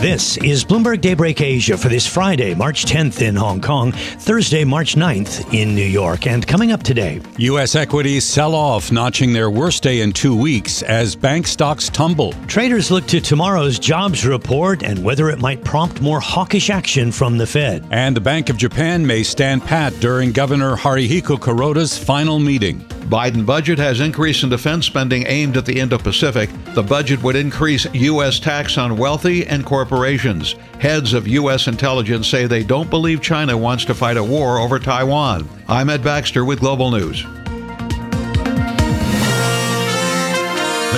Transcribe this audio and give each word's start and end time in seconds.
This 0.00 0.36
is 0.36 0.62
Bloomberg 0.62 1.00
Daybreak 1.00 1.40
Asia 1.40 1.76
for 1.76 1.88
this 1.88 2.06
Friday, 2.06 2.54
March 2.54 2.84
10th 2.84 3.26
in 3.26 3.34
Hong 3.34 3.62
Kong, 3.62 3.92
Thursday, 3.92 4.62
March 4.62 4.94
9th 4.94 5.54
in 5.54 5.74
New 5.74 5.86
York. 5.86 6.26
And 6.26 6.46
coming 6.46 6.70
up 6.70 6.82
today, 6.82 7.22
U.S. 7.38 7.74
equities 7.74 8.22
sell 8.22 8.54
off, 8.54 8.92
notching 8.92 9.32
their 9.32 9.50
worst 9.50 9.82
day 9.82 10.02
in 10.02 10.12
two 10.12 10.36
weeks 10.36 10.82
as 10.82 11.16
bank 11.16 11.46
stocks 11.46 11.88
tumble. 11.88 12.34
Traders 12.46 12.90
look 12.90 13.06
to 13.06 13.22
tomorrow's 13.22 13.78
jobs 13.78 14.26
report 14.26 14.82
and 14.82 15.02
whether 15.02 15.30
it 15.30 15.40
might 15.40 15.64
prompt 15.64 16.02
more 16.02 16.20
hawkish 16.20 16.68
action 16.68 17.10
from 17.10 17.38
the 17.38 17.46
Fed. 17.46 17.82
And 17.90 18.14
the 18.14 18.20
Bank 18.20 18.50
of 18.50 18.58
Japan 18.58 19.04
may 19.04 19.22
stand 19.22 19.64
pat 19.64 19.98
during 19.98 20.30
Governor 20.30 20.76
Haruhiko 20.76 21.38
Kuroda's 21.38 21.96
final 21.96 22.38
meeting. 22.38 22.86
Biden 23.06 23.46
budget 23.46 23.78
has 23.78 24.00
increase 24.00 24.42
in 24.42 24.48
defense 24.48 24.84
spending 24.84 25.26
aimed 25.28 25.56
at 25.56 25.64
the 25.64 25.78
Indo-Pacific. 25.78 26.50
The 26.74 26.82
budget 26.82 27.22
would 27.22 27.36
increase 27.36 27.86
U.S. 27.94 28.40
tax 28.40 28.76
on 28.78 28.96
wealthy 28.96 29.46
and 29.46 29.64
corporations. 29.64 30.56
Heads 30.80 31.12
of 31.12 31.28
U.S. 31.28 31.68
intelligence 31.68 32.26
say 32.26 32.46
they 32.46 32.64
don't 32.64 32.90
believe 32.90 33.22
China 33.22 33.56
wants 33.56 33.84
to 33.84 33.94
fight 33.94 34.16
a 34.16 34.24
war 34.24 34.58
over 34.58 34.80
Taiwan. 34.80 35.48
I'm 35.68 35.88
Ed 35.88 36.02
Baxter 36.02 36.44
with 36.44 36.58
Global 36.58 36.90
News. 36.90 37.24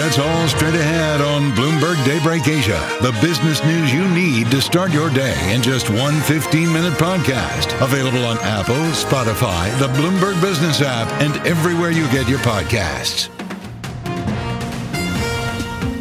That's 0.08 0.20
all 0.20 0.48
straight 0.48 0.74
ahead 0.74 1.20
on 1.20 1.50
Bloomberg 1.50 2.02
Daybreak 2.06 2.48
Asia. 2.48 2.80
The 3.02 3.12
business 3.20 3.62
news 3.62 3.92
you 3.92 4.08
need 4.08 4.50
to 4.50 4.58
start 4.58 4.90
your 4.90 5.10
day 5.10 5.36
in 5.54 5.60
just 5.60 5.90
one 5.90 6.18
15 6.22 6.72
minute 6.72 6.94
podcast. 6.94 7.78
Available 7.84 8.24
on 8.24 8.38
Apple, 8.38 8.74
Spotify, 8.92 9.70
the 9.78 9.88
Bloomberg 9.88 10.40
Business 10.40 10.80
app, 10.80 11.08
and 11.20 11.36
everywhere 11.46 11.90
you 11.90 12.10
get 12.10 12.26
your 12.26 12.38
podcasts. 12.38 13.28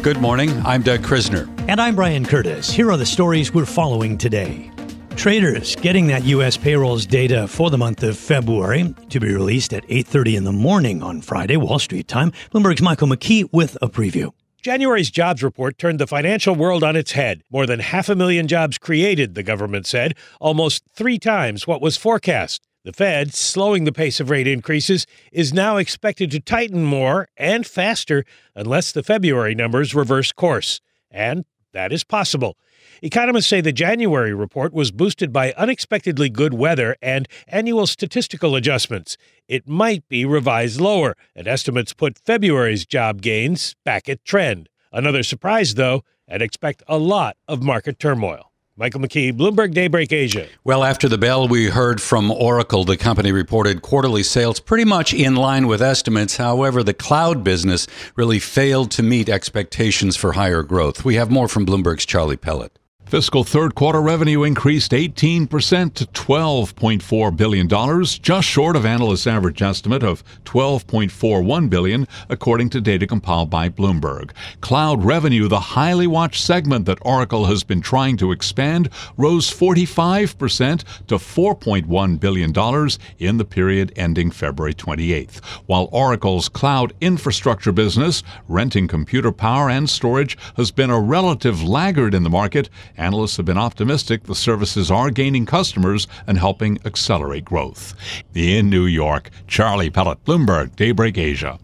Good 0.00 0.22
morning. 0.22 0.58
I'm 0.64 0.80
Doug 0.80 1.00
Krisner. 1.00 1.46
And 1.68 1.78
I'm 1.78 1.94
Brian 1.94 2.24
Curtis. 2.24 2.70
Here 2.70 2.90
are 2.90 2.96
the 2.96 3.04
stories 3.04 3.52
we're 3.52 3.66
following 3.66 4.16
today. 4.16 4.70
Traders 5.18 5.74
getting 5.74 6.06
that 6.06 6.22
U.S. 6.26 6.56
payrolls 6.56 7.04
data 7.04 7.48
for 7.48 7.70
the 7.70 7.76
month 7.76 8.04
of 8.04 8.16
February 8.16 8.94
to 9.10 9.18
be 9.18 9.34
released 9.34 9.74
at 9.74 9.84
8.30 9.88 10.36
in 10.36 10.44
the 10.44 10.52
morning 10.52 11.02
on 11.02 11.22
Friday, 11.22 11.56
Wall 11.56 11.80
Street 11.80 12.06
time. 12.06 12.30
Bloomberg's 12.52 12.80
Michael 12.80 13.08
McKee 13.08 13.52
with 13.52 13.76
a 13.82 13.88
preview. 13.88 14.30
January's 14.62 15.10
jobs 15.10 15.42
report 15.42 15.76
turned 15.76 15.98
the 15.98 16.06
financial 16.06 16.54
world 16.54 16.84
on 16.84 16.94
its 16.94 17.12
head. 17.12 17.42
More 17.50 17.66
than 17.66 17.80
half 17.80 18.08
a 18.08 18.14
million 18.14 18.46
jobs 18.46 18.78
created, 18.78 19.34
the 19.34 19.42
government 19.42 19.86
said, 19.86 20.14
almost 20.40 20.84
three 20.94 21.18
times 21.18 21.66
what 21.66 21.82
was 21.82 21.96
forecast. 21.96 22.62
The 22.84 22.92
Fed, 22.92 23.34
slowing 23.34 23.82
the 23.82 23.92
pace 23.92 24.20
of 24.20 24.30
rate 24.30 24.46
increases, 24.46 25.04
is 25.32 25.52
now 25.52 25.78
expected 25.78 26.30
to 26.30 26.38
tighten 26.38 26.84
more 26.84 27.26
and 27.36 27.66
faster 27.66 28.24
unless 28.54 28.92
the 28.92 29.02
February 29.02 29.56
numbers 29.56 29.96
reverse 29.96 30.30
course. 30.30 30.80
And 31.10 31.44
that 31.72 31.92
is 31.92 32.04
possible. 32.04 32.56
Economists 33.02 33.46
say 33.46 33.60
the 33.60 33.72
January 33.72 34.34
report 34.34 34.72
was 34.72 34.90
boosted 34.90 35.32
by 35.32 35.52
unexpectedly 35.52 36.28
good 36.28 36.54
weather 36.54 36.96
and 37.00 37.28
annual 37.46 37.86
statistical 37.86 38.56
adjustments. 38.56 39.16
It 39.46 39.68
might 39.68 40.08
be 40.08 40.24
revised 40.24 40.80
lower, 40.80 41.16
and 41.34 41.46
estimates 41.46 41.92
put 41.92 42.18
February's 42.18 42.84
job 42.84 43.22
gains 43.22 43.76
back 43.84 44.08
at 44.08 44.24
trend. 44.24 44.68
Another 44.92 45.22
surprise, 45.22 45.74
though, 45.74 46.02
and 46.26 46.42
expect 46.42 46.82
a 46.88 46.98
lot 46.98 47.36
of 47.46 47.62
market 47.62 47.98
turmoil. 47.98 48.52
Michael 48.76 49.00
McKee, 49.00 49.32
Bloomberg 49.32 49.74
Daybreak 49.74 50.12
Asia. 50.12 50.46
Well, 50.62 50.84
after 50.84 51.08
the 51.08 51.18
bell, 51.18 51.48
we 51.48 51.66
heard 51.66 52.00
from 52.00 52.30
Oracle. 52.30 52.84
The 52.84 52.96
company 52.96 53.32
reported 53.32 53.82
quarterly 53.82 54.22
sales 54.22 54.60
pretty 54.60 54.84
much 54.84 55.12
in 55.12 55.34
line 55.34 55.66
with 55.66 55.82
estimates. 55.82 56.36
However, 56.36 56.84
the 56.84 56.94
cloud 56.94 57.42
business 57.42 57.88
really 58.14 58.38
failed 58.38 58.92
to 58.92 59.02
meet 59.02 59.28
expectations 59.28 60.16
for 60.16 60.32
higher 60.32 60.62
growth. 60.62 61.04
We 61.04 61.16
have 61.16 61.28
more 61.28 61.48
from 61.48 61.66
Bloomberg's 61.66 62.06
Charlie 62.06 62.36
Pellet. 62.36 62.78
Fiscal 63.08 63.42
third 63.42 63.74
quarter 63.74 64.02
revenue 64.02 64.42
increased 64.42 64.92
18% 64.92 65.94
to 65.94 66.04
$12.4 66.04 67.36
billion, 67.38 68.04
just 68.04 68.46
short 68.46 68.76
of 68.76 68.84
analysts' 68.84 69.26
average 69.26 69.62
estimate 69.62 70.02
of 70.02 70.22
12.41 70.44 71.70
billion, 71.70 72.06
according 72.28 72.68
to 72.68 72.82
data 72.82 73.06
compiled 73.06 73.48
by 73.48 73.70
Bloomberg. 73.70 74.32
Cloud 74.60 75.02
revenue, 75.06 75.48
the 75.48 75.58
highly 75.58 76.06
watched 76.06 76.44
segment 76.44 76.84
that 76.84 76.98
Oracle 77.00 77.46
has 77.46 77.64
been 77.64 77.80
trying 77.80 78.18
to 78.18 78.30
expand, 78.30 78.90
rose 79.16 79.50
45% 79.50 80.84
to 81.06 81.14
$4.1 81.14 82.20
billion 82.20 82.90
in 83.18 83.38
the 83.38 83.44
period 83.46 83.90
ending 83.96 84.30
February 84.30 84.74
28th. 84.74 85.42
While 85.64 85.88
Oracle's 85.92 86.50
cloud 86.50 86.92
infrastructure 87.00 87.72
business, 87.72 88.22
renting 88.48 88.86
computer 88.86 89.32
power 89.32 89.70
and 89.70 89.88
storage, 89.88 90.36
has 90.58 90.70
been 90.70 90.90
a 90.90 91.00
relative 91.00 91.62
laggard 91.62 92.12
in 92.12 92.22
the 92.22 92.28
market, 92.28 92.68
Analysts 92.98 93.36
have 93.36 93.46
been 93.46 93.56
optimistic 93.56 94.24
the 94.24 94.34
services 94.34 94.90
are 94.90 95.10
gaining 95.10 95.46
customers 95.46 96.08
and 96.26 96.36
helping 96.36 96.80
accelerate 96.84 97.44
growth. 97.44 97.94
In 98.34 98.68
New 98.68 98.86
York, 98.86 99.30
Charlie 99.46 99.88
Pellet, 99.88 100.24
Bloomberg, 100.24 100.74
Daybreak 100.74 101.16
Asia. 101.16 101.60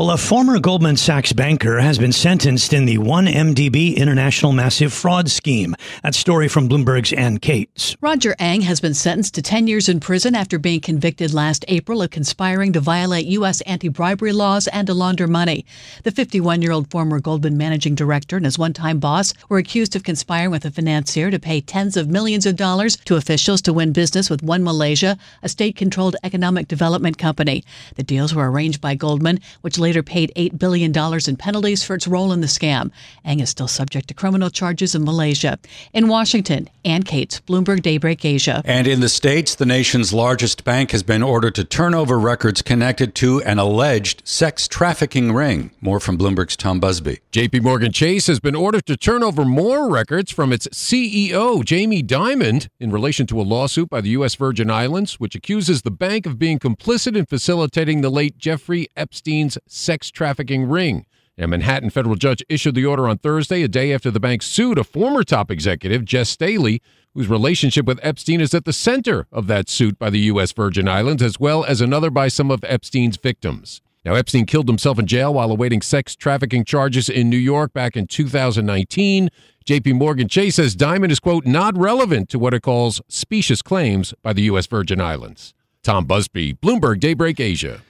Well, 0.00 0.12
a 0.12 0.16
former 0.16 0.58
Goldman 0.58 0.96
Sachs 0.96 1.34
banker 1.34 1.78
has 1.78 1.98
been 1.98 2.10
sentenced 2.10 2.72
in 2.72 2.86
the 2.86 2.96
1MDB 2.96 3.96
International 3.96 4.50
Massive 4.50 4.94
Fraud 4.94 5.30
Scheme. 5.30 5.76
That 6.02 6.14
story 6.14 6.48
from 6.48 6.70
Bloomberg's 6.70 7.12
Ann 7.12 7.36
Cates. 7.36 7.94
Roger 8.00 8.34
Ng 8.38 8.62
has 8.62 8.80
been 8.80 8.94
sentenced 8.94 9.34
to 9.34 9.42
10 9.42 9.66
years 9.66 9.90
in 9.90 10.00
prison 10.00 10.34
after 10.34 10.58
being 10.58 10.80
convicted 10.80 11.34
last 11.34 11.66
April 11.68 12.00
of 12.00 12.08
conspiring 12.08 12.72
to 12.72 12.80
violate 12.80 13.26
U.S. 13.26 13.60
anti 13.66 13.88
bribery 13.90 14.32
laws 14.32 14.68
and 14.68 14.86
to 14.86 14.94
launder 14.94 15.26
money. 15.26 15.66
The 16.04 16.10
51 16.10 16.62
year 16.62 16.72
old 16.72 16.90
former 16.90 17.20
Goldman 17.20 17.58
managing 17.58 17.94
director 17.94 18.38
and 18.38 18.46
his 18.46 18.58
one 18.58 18.72
time 18.72 19.00
boss 19.00 19.34
were 19.50 19.58
accused 19.58 19.94
of 19.96 20.02
conspiring 20.02 20.50
with 20.50 20.64
a 20.64 20.70
financier 20.70 21.30
to 21.30 21.38
pay 21.38 21.60
tens 21.60 21.98
of 21.98 22.08
millions 22.08 22.46
of 22.46 22.56
dollars 22.56 22.96
to 23.04 23.16
officials 23.16 23.60
to 23.60 23.74
win 23.74 23.92
business 23.92 24.30
with 24.30 24.42
One 24.42 24.64
Malaysia, 24.64 25.18
a 25.42 25.48
state 25.50 25.76
controlled 25.76 26.16
economic 26.24 26.68
development 26.68 27.18
company. 27.18 27.64
The 27.96 28.02
deals 28.02 28.34
were 28.34 28.50
arranged 28.50 28.80
by 28.80 28.94
Goldman, 28.94 29.40
which 29.60 29.78
later 29.78 29.89
paid 29.98 30.32
$8 30.36 30.58
billion 30.58 30.92
in 31.28 31.36
penalties 31.36 31.82
for 31.82 31.94
its 31.94 32.06
role 32.06 32.32
in 32.32 32.40
the 32.40 32.46
scam. 32.46 32.90
Ng 33.24 33.40
is 33.40 33.50
still 33.50 33.68
subject 33.68 34.08
to 34.08 34.14
criminal 34.14 34.48
charges 34.48 34.94
in 34.94 35.04
Malaysia. 35.04 35.58
In 35.92 36.08
Washington, 36.08 36.68
Ann 36.84 37.02
Cates, 37.02 37.40
Bloomberg 37.40 37.82
Daybreak 37.82 38.24
Asia. 38.24 38.62
And 38.64 38.86
in 38.86 39.00
the 39.00 39.08
States, 39.08 39.54
the 39.54 39.66
nation's 39.66 40.12
largest 40.12 40.64
bank 40.64 40.92
has 40.92 41.02
been 41.02 41.22
ordered 41.22 41.54
to 41.56 41.64
turn 41.64 41.94
over 41.94 42.18
records 42.18 42.62
connected 42.62 43.14
to 43.16 43.42
an 43.42 43.58
alleged 43.58 44.22
sex 44.24 44.68
trafficking 44.68 45.32
ring. 45.32 45.72
More 45.80 46.00
from 46.00 46.16
Bloomberg's 46.16 46.56
Tom 46.56 46.80
Busby. 46.80 47.18
JP 47.32 47.62
Morgan 47.62 47.92
Chase 47.92 48.28
has 48.28 48.40
been 48.40 48.54
ordered 48.54 48.86
to 48.86 48.96
turn 48.96 49.22
over 49.22 49.44
more 49.44 49.90
records 49.90 50.30
from 50.30 50.52
its 50.52 50.68
CEO, 50.68 51.64
Jamie 51.64 52.02
Dimon, 52.02 52.68
in 52.78 52.90
relation 52.90 53.26
to 53.26 53.40
a 53.40 53.42
lawsuit 53.42 53.90
by 53.90 54.00
the 54.00 54.10
U.S. 54.10 54.34
Virgin 54.34 54.70
Islands, 54.70 55.18
which 55.18 55.34
accuses 55.34 55.82
the 55.82 55.90
bank 55.90 56.26
of 56.26 56.38
being 56.38 56.58
complicit 56.58 57.16
in 57.16 57.26
facilitating 57.26 58.00
the 58.00 58.10
late 58.10 58.38
Jeffrey 58.38 58.88
Epstein's 58.96 59.58
sex 59.70 60.10
trafficking 60.10 60.68
ring. 60.68 61.06
A 61.38 61.46
Manhattan 61.46 61.88
federal 61.88 62.16
judge 62.16 62.42
issued 62.50 62.74
the 62.74 62.84
order 62.84 63.08
on 63.08 63.16
Thursday, 63.16 63.62
a 63.62 63.68
day 63.68 63.94
after 63.94 64.10
the 64.10 64.20
bank 64.20 64.42
sued 64.42 64.76
a 64.76 64.84
former 64.84 65.24
top 65.24 65.50
executive, 65.50 66.10
Jes 66.10 66.28
Staley, 66.28 66.82
whose 67.14 67.28
relationship 67.28 67.86
with 67.86 67.98
Epstein 68.02 68.42
is 68.42 68.52
at 68.52 68.66
the 68.66 68.74
center 68.74 69.26
of 69.32 69.46
that 69.46 69.70
suit 69.70 69.98
by 69.98 70.10
the 70.10 70.18
U.S. 70.20 70.52
Virgin 70.52 70.86
Islands, 70.86 71.22
as 71.22 71.40
well 71.40 71.64
as 71.64 71.80
another 71.80 72.10
by 72.10 72.28
some 72.28 72.50
of 72.50 72.62
Epstein's 72.64 73.16
victims. 73.16 73.80
Now, 74.04 74.14
Epstein 74.14 74.46
killed 74.46 74.68
himself 74.68 74.98
in 74.98 75.06
jail 75.06 75.34
while 75.34 75.50
awaiting 75.50 75.82
sex 75.82 76.14
trafficking 76.14 76.64
charges 76.64 77.08
in 77.08 77.30
New 77.30 77.36
York 77.36 77.72
back 77.72 77.96
in 77.96 78.06
2019. 78.06 79.30
JP 79.66 79.94
Morgan 79.94 80.28
Chase 80.28 80.56
says 80.56 80.74
Dimon 80.74 81.10
is, 81.10 81.20
quote, 81.20 81.46
not 81.46 81.76
relevant 81.76 82.28
to 82.30 82.38
what 82.38 82.54
it 82.54 82.62
calls 82.62 83.00
specious 83.08 83.62
claims 83.62 84.14
by 84.22 84.32
the 84.32 84.42
U.S. 84.42 84.66
Virgin 84.66 85.00
Islands. 85.00 85.54
Tom 85.82 86.04
Busby, 86.04 86.52
Bloomberg 86.52 87.00
Daybreak 87.00 87.40
Asia. 87.40 87.80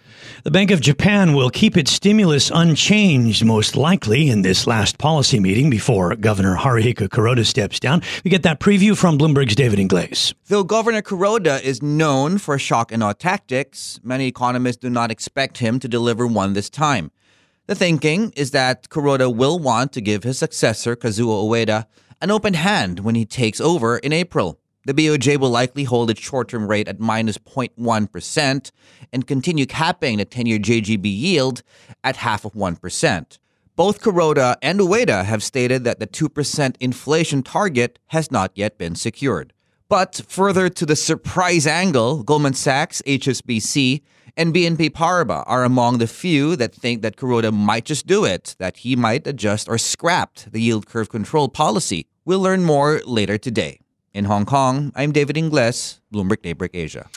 The 0.45 0.51
Bank 0.51 0.71
of 0.71 0.81
Japan 0.81 1.35
will 1.35 1.51
keep 1.51 1.77
its 1.77 1.91
stimulus 1.91 2.49
unchanged, 2.55 3.45
most 3.45 3.75
likely, 3.75 4.31
in 4.31 4.43
this 4.43 4.65
last 4.65 4.97
policy 4.97 5.41
meeting 5.41 5.71
before 5.71 6.15
Governor 6.15 6.57
Haruhiko 6.57 7.09
Kuroda 7.09 7.45
steps 7.45 7.81
down. 7.81 8.01
We 8.23 8.31
get 8.31 8.45
that 8.45 8.61
preview 8.61 8.97
from 8.97 9.19
Bloomberg's 9.19 9.57
David 9.57 9.81
Ingles. 9.81 10.33
Though 10.47 10.63
Governor 10.63 11.03
Kuroda 11.03 11.61
is 11.63 11.83
known 11.83 12.39
for 12.39 12.57
shock 12.61 12.93
and 12.93 13.03
awe 13.03 13.13
tactics, 13.13 13.99
many 14.05 14.29
economists 14.29 14.77
do 14.77 14.89
not 14.89 15.11
expect 15.11 15.59
him 15.59 15.81
to 15.81 15.89
deliver 15.89 16.29
one 16.29 16.53
this 16.53 16.71
time. 16.71 17.11
The 17.67 17.75
thinking 17.75 18.33
is 18.37 18.53
that 18.53 18.89
Kuroda 18.89 19.35
will 19.35 19.59
want 19.59 19.93
to 19.95 20.01
give 20.01 20.23
his 20.23 20.39
successor, 20.39 20.95
Kazuo 20.95 21.43
Ueda, 21.45 21.87
an 22.21 22.31
open 22.31 22.55
hand 22.55 23.01
when 23.01 23.17
he 23.17 23.25
takes 23.25 23.61
over 23.61 23.99
in 23.99 24.13
April. 24.13 24.60
The 24.87 24.95
BOJ 24.95 25.39
will 25.39 25.51
likely 25.51 25.85
hold 25.85 26.11
its 26.11 26.21
short 26.21 26.49
term 26.49 26.67
rate 26.67 26.89
at 26.89 26.99
minus 26.99 27.37
0.1 27.37 28.71
and 29.13 29.27
continue 29.27 29.67
capping 29.67 30.17
the 30.17 30.25
10 30.25 30.47
year 30.47 30.59
JGB 30.59 31.05
yield 31.05 31.63
at 32.03 32.17
half 32.17 32.45
of 32.45 32.55
1%. 32.55 33.39
Both 33.77 34.01
Kuroda 34.01 34.57
and 34.63 34.81
Ueda 34.81 35.25
have 35.25 35.43
stated 35.43 35.85
that 35.85 36.01
the 36.01 36.07
2% 36.07 36.77
inflation 36.81 37.43
target 37.43 37.99
has 38.09 38.31
not 38.31 38.53
yet 38.55 38.79
been 38.79 38.95
secured. 38.95 39.53
But 39.89 40.23
further 40.29 40.69
to 40.69 40.87
the 40.87 40.97
surprise 40.97 41.67
angle, 41.67 42.23
Goldman 42.23 42.55
Sachs, 42.55 43.03
HSBC, 43.07 44.03
and 44.37 44.55
BNP 44.55 44.91
Paribas 44.91 45.45
are 45.47 45.65
among 45.65 45.99
the 45.99 46.07
few 46.07 46.57
that 46.57 46.75
think 46.75 47.03
that 47.03 47.17
Kuroda 47.17 47.53
might 47.53 47.85
just 47.85 48.07
do 48.07 48.25
it, 48.25 48.55
that 48.59 48.79
he 48.79 48.97
might 48.97 49.27
adjust 49.27 49.69
or 49.69 49.79
scrap 49.79 50.37
the 50.37 50.61
yield 50.61 50.87
curve 50.87 51.09
control 51.09 51.49
policy. 51.49 52.07
We'll 52.25 52.41
learn 52.41 52.65
more 52.65 53.01
later 53.05 53.37
today. 53.37 53.80
In 54.13 54.25
Hong 54.25 54.45
Kong, 54.45 54.91
I'm 54.97 55.13
David 55.13 55.37
Ingles, 55.37 56.01
Bloomberg 56.13 56.43
Daybreak 56.43 56.75
Asia. 56.75 57.09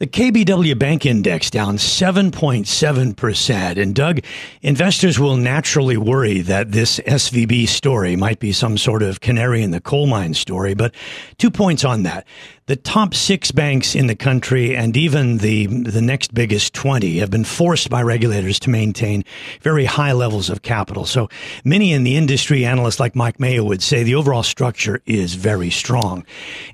The 0.00 0.08
KBW 0.08 0.76
Bank 0.76 1.06
Index 1.06 1.48
down 1.48 1.76
7.7%. 1.76 3.80
And 3.80 3.94
Doug, 3.94 4.18
investors 4.60 5.20
will 5.20 5.36
naturally 5.36 5.96
worry 5.96 6.40
that 6.40 6.72
this 6.72 6.98
SVB 7.00 7.68
story 7.68 8.16
might 8.16 8.40
be 8.40 8.50
some 8.50 8.76
sort 8.78 9.04
of 9.04 9.20
canary 9.20 9.62
in 9.62 9.70
the 9.70 9.80
coal 9.80 10.08
mine 10.08 10.34
story. 10.34 10.74
But 10.74 10.92
two 11.38 11.52
points 11.52 11.84
on 11.84 12.02
that. 12.02 12.26
The 12.70 12.76
top 12.76 13.14
six 13.14 13.50
banks 13.50 13.96
in 13.96 14.06
the 14.06 14.14
country 14.14 14.76
and 14.76 14.96
even 14.96 15.38
the, 15.38 15.66
the 15.66 16.00
next 16.00 16.32
biggest 16.32 16.72
20 16.72 17.18
have 17.18 17.28
been 17.28 17.42
forced 17.42 17.90
by 17.90 18.00
regulators 18.00 18.60
to 18.60 18.70
maintain 18.70 19.24
very 19.60 19.86
high 19.86 20.12
levels 20.12 20.48
of 20.48 20.62
capital. 20.62 21.04
So 21.04 21.28
many 21.64 21.92
in 21.92 22.04
the 22.04 22.16
industry, 22.16 22.64
analysts 22.64 23.00
like 23.00 23.16
Mike 23.16 23.40
Mayo 23.40 23.64
would 23.64 23.82
say 23.82 24.04
the 24.04 24.14
overall 24.14 24.44
structure 24.44 25.02
is 25.04 25.34
very 25.34 25.68
strong. 25.68 26.24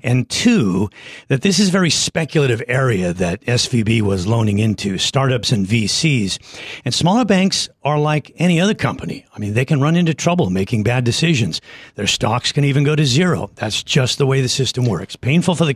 And 0.03 0.29
two, 0.29 0.91
that 1.29 1.41
this 1.41 1.57
is 1.57 1.69
a 1.69 1.71
very 1.71 1.89
speculative 1.89 2.61
area 2.67 3.11
that 3.13 3.41
SVB 3.41 4.03
was 4.03 4.27
loaning 4.27 4.59
into 4.59 4.99
startups 4.99 5.51
and 5.51 5.65
VCs. 5.65 6.37
And 6.85 6.93
smaller 6.93 7.25
banks 7.25 7.69
are 7.83 7.97
like 7.97 8.31
any 8.35 8.61
other 8.61 8.75
company. 8.75 9.25
I 9.33 9.39
mean, 9.39 9.55
they 9.55 9.65
can 9.65 9.81
run 9.81 9.95
into 9.95 10.13
trouble 10.13 10.51
making 10.51 10.83
bad 10.83 11.05
decisions. 11.05 11.59
Their 11.95 12.05
stocks 12.05 12.51
can 12.51 12.65
even 12.65 12.83
go 12.83 12.95
to 12.95 13.05
zero. 13.05 13.49
That's 13.55 13.81
just 13.81 14.19
the 14.19 14.27
way 14.27 14.41
the 14.41 14.49
system 14.49 14.85
works. 14.85 15.15
Painful 15.15 15.55
for 15.55 15.65
the 15.65 15.73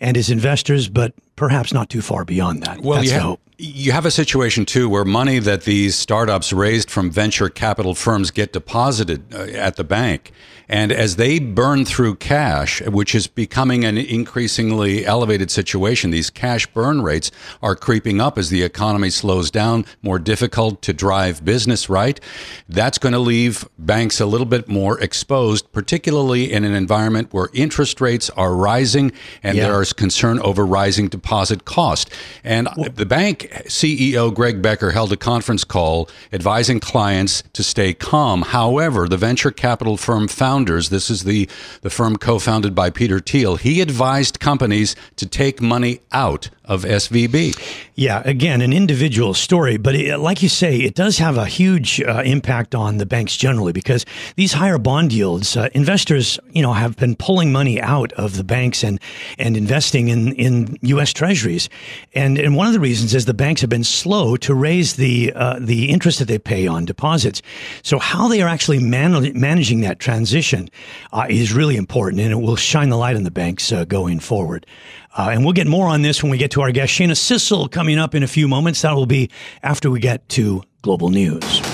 and 0.00 0.16
his 0.16 0.30
investors, 0.30 0.88
but 0.88 1.14
perhaps 1.36 1.72
not 1.72 1.88
too 1.88 2.02
far 2.02 2.24
beyond 2.24 2.62
that. 2.62 2.80
Well, 2.80 2.96
That's 2.98 3.06
you, 3.08 3.14
the 3.14 3.20
ha- 3.20 3.26
hope. 3.28 3.40
You 3.56 3.92
have 3.92 4.04
a 4.04 4.10
situation 4.10 4.64
too 4.64 4.88
where 4.88 5.04
money 5.04 5.38
that 5.38 5.62
these 5.62 5.94
startups 5.94 6.52
raised 6.52 6.90
from 6.90 7.10
venture 7.10 7.48
capital 7.48 7.94
firms 7.94 8.30
get 8.30 8.52
deposited 8.52 9.32
uh, 9.34 9.42
at 9.56 9.76
the 9.76 9.84
bank. 9.84 10.32
And 10.66 10.90
as 10.90 11.16
they 11.16 11.38
burn 11.38 11.84
through 11.84 12.16
cash, 12.16 12.80
which 12.82 13.14
is 13.14 13.26
becoming 13.26 13.84
an 13.84 13.98
increasingly 13.98 15.04
elevated 15.04 15.50
situation, 15.50 16.10
these 16.10 16.30
cash 16.30 16.66
burn 16.68 17.02
rates 17.02 17.30
are 17.62 17.76
creeping 17.76 18.18
up 18.18 18.38
as 18.38 18.48
the 18.48 18.62
economy 18.62 19.10
slows 19.10 19.50
down, 19.50 19.84
more 20.02 20.18
difficult 20.18 20.80
to 20.82 20.94
drive 20.94 21.44
business, 21.44 21.90
right? 21.90 22.18
That's 22.66 22.96
going 22.96 23.12
to 23.12 23.18
leave 23.18 23.68
banks 23.78 24.20
a 24.20 24.26
little 24.26 24.46
bit 24.46 24.66
more 24.66 24.98
exposed, 25.00 25.70
particularly 25.70 26.50
in 26.50 26.64
an 26.64 26.72
environment 26.72 27.28
where 27.32 27.50
interest 27.52 28.00
rates 28.00 28.30
are 28.30 28.54
rising 28.54 29.12
and 29.42 29.58
Yeah. 29.58 29.68
there 29.68 29.82
is 29.82 29.92
concern 29.92 30.38
over 30.40 30.64
rising 30.64 31.08
deposit 31.08 31.66
cost. 31.66 32.08
And 32.42 32.68
the 32.94 33.04
bank 33.04 33.43
CEO 33.66 34.32
Greg 34.32 34.60
Becker 34.62 34.90
held 34.90 35.12
a 35.12 35.16
conference 35.16 35.64
call 35.64 36.08
advising 36.32 36.80
clients 36.80 37.42
to 37.52 37.62
stay 37.62 37.94
calm. 37.94 38.42
However, 38.42 39.08
the 39.08 39.16
venture 39.16 39.50
capital 39.50 39.96
firm 39.96 40.28
founders, 40.28 40.90
this 40.90 41.10
is 41.10 41.24
the, 41.24 41.48
the 41.82 41.90
firm 41.90 42.16
co-founded 42.16 42.74
by 42.74 42.90
Peter 42.90 43.20
Thiel, 43.20 43.56
he 43.56 43.80
advised 43.80 44.40
companies 44.40 44.96
to 45.16 45.26
take 45.26 45.60
money 45.60 46.00
out 46.12 46.50
of 46.64 46.84
SVB. 46.84 47.56
Yeah, 47.94 48.22
again, 48.24 48.60
an 48.60 48.72
individual 48.72 49.34
story, 49.34 49.76
but 49.76 49.94
it, 49.94 50.18
like 50.18 50.42
you 50.42 50.48
say, 50.48 50.78
it 50.78 50.94
does 50.94 51.18
have 51.18 51.36
a 51.36 51.44
huge 51.44 52.00
uh, 52.00 52.22
impact 52.24 52.74
on 52.74 52.96
the 52.96 53.06
banks 53.06 53.36
generally 53.36 53.72
because 53.72 54.04
these 54.36 54.52
higher 54.52 54.78
bond 54.78 55.12
yields, 55.12 55.56
uh, 55.56 55.68
investors, 55.74 56.38
you 56.52 56.62
know, 56.62 56.72
have 56.72 56.96
been 56.96 57.14
pulling 57.16 57.52
money 57.52 57.80
out 57.80 58.12
of 58.14 58.36
the 58.36 58.44
banks 58.44 58.82
and 58.82 58.98
and 59.38 59.56
investing 59.56 60.08
in 60.08 60.32
in 60.32 60.78
U.S. 60.82 61.12
Treasuries, 61.12 61.68
and 62.14 62.38
and 62.38 62.56
one 62.56 62.66
of 62.66 62.72
the 62.72 62.80
reasons 62.80 63.14
is 63.14 63.26
the 63.26 63.34
banks 63.34 63.60
have 63.60 63.70
been 63.70 63.84
slow 63.84 64.36
to 64.36 64.54
raise 64.54 64.96
the 64.96 65.32
uh, 65.34 65.58
the 65.60 65.90
interest 65.90 66.18
that 66.18 66.28
they 66.28 66.38
pay 66.38 66.66
on 66.66 66.84
deposits. 66.84 67.42
So 67.82 67.98
how 67.98 68.28
they 68.28 68.42
are 68.42 68.48
actually 68.48 68.78
man- 68.80 69.38
managing 69.38 69.82
that 69.82 69.98
transition 69.98 70.70
uh, 71.12 71.26
is 71.28 71.52
really 71.52 71.76
important, 71.76 72.22
and 72.22 72.32
it 72.32 72.36
will 72.36 72.56
shine 72.56 72.88
the 72.88 72.96
light 72.96 73.16
on 73.16 73.24
the 73.24 73.30
banks 73.30 73.70
uh, 73.70 73.84
going 73.84 74.18
forward. 74.18 74.66
Uh, 75.14 75.30
and 75.32 75.44
we'll 75.44 75.52
get 75.52 75.66
more 75.66 75.86
on 75.86 76.02
this 76.02 76.22
when 76.22 76.30
we 76.30 76.38
get 76.38 76.50
to 76.52 76.60
our 76.60 76.72
guest, 76.72 76.92
Shana 76.92 77.16
Sissel, 77.16 77.68
coming 77.70 77.98
up 77.98 78.14
in 78.14 78.22
a 78.22 78.28
few 78.28 78.48
moments. 78.48 78.82
That 78.82 78.94
will 78.94 79.06
be 79.06 79.30
after 79.62 79.90
we 79.90 80.00
get 80.00 80.28
to 80.30 80.62
global 80.82 81.10
news. 81.10 81.73